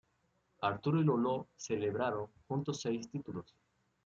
[0.61, 3.53] Arturo y Lolo celebraron juntos seis títulos.